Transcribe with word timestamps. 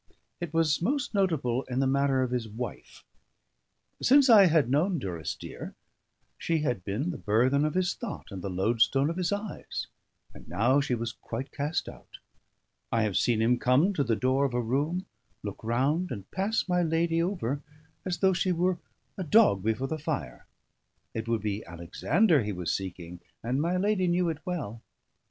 It 0.39 0.51
was 0.51 0.81
most 0.81 1.13
notable 1.13 1.61
in 1.69 1.79
the 1.79 1.85
matter 1.85 2.23
of 2.23 2.31
his 2.31 2.47
wife. 2.47 3.03
Since 4.01 4.31
I 4.31 4.47
had 4.47 4.67
known 4.67 4.97
Durrisdeer, 4.97 5.75
she 6.39 6.57
had 6.63 6.83
been 6.83 7.11
the 7.11 7.19
burthen 7.19 7.63
of 7.63 7.75
his 7.75 7.93
thought 7.93 8.31
and 8.31 8.41
the 8.41 8.49
loadstone 8.49 9.11
of 9.11 9.17
his 9.17 9.31
eyes; 9.31 9.85
and 10.33 10.47
now 10.49 10.81
she 10.81 10.95
was 10.95 11.11
quite 11.11 11.51
cast 11.51 11.87
out. 11.87 12.17
I 12.91 13.03
have 13.03 13.15
seen 13.15 13.43
him 13.43 13.59
come 13.59 13.93
to 13.93 14.03
the 14.03 14.15
door 14.15 14.43
of 14.43 14.55
a 14.55 14.59
room, 14.61 15.05
look 15.43 15.63
round, 15.63 16.09
and 16.09 16.31
pass 16.31 16.67
my 16.67 16.81
lady 16.81 17.21
over 17.21 17.61
as 18.03 18.17
though 18.17 18.33
she 18.33 18.51
were 18.51 18.79
a 19.19 19.23
dog 19.23 19.61
before 19.61 19.87
the 19.87 19.99
fire. 19.99 20.47
It 21.13 21.27
would 21.27 21.41
be 21.41 21.63
Alexander 21.63 22.41
he 22.41 22.51
was 22.53 22.73
seeking, 22.73 23.19
and 23.43 23.61
my 23.61 23.77
lady 23.77 24.07
knew 24.07 24.29
it 24.29 24.39
well. 24.45 24.81